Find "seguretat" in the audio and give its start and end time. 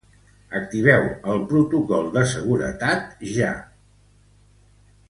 2.33-3.17